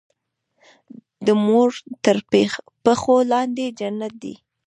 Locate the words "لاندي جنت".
3.31-4.13